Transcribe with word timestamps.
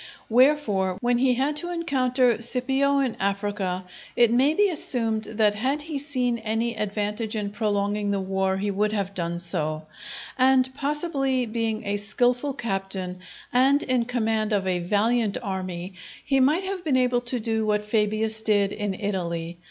Wherefore, 0.31 0.97
when 1.01 1.19
he 1.19 1.35
had 1.35 1.55
to 1.57 1.69
encounter 1.69 2.41
Scipio 2.41 2.97
in 3.01 3.13
Africa, 3.19 3.83
it 4.15 4.31
may 4.33 4.55
be 4.55 4.67
assumed 4.67 5.25
that 5.25 5.53
had 5.53 5.83
he 5.83 5.99
seen 5.99 6.39
any 6.39 6.75
advantage 6.75 7.35
in 7.35 7.51
prolonging 7.51 8.09
the 8.09 8.19
war 8.19 8.57
he 8.57 8.71
would 8.71 8.93
have 8.93 9.13
done 9.13 9.37
so; 9.37 9.83
and, 10.39 10.67
possibly, 10.73 11.45
being 11.45 11.85
a 11.85 11.97
skilful 11.97 12.53
captain 12.55 13.19
and 13.53 13.83
in 13.83 14.05
command 14.05 14.53
of 14.53 14.65
a 14.65 14.79
valiant 14.79 15.37
army, 15.43 15.93
he 16.25 16.39
might 16.39 16.63
have 16.63 16.83
been 16.83 16.97
able 16.97 17.21
to 17.21 17.39
do 17.39 17.63
what 17.67 17.83
Fabius 17.85 18.41
did 18.41 18.73
in 18.73 18.95
Italy. 18.95 19.59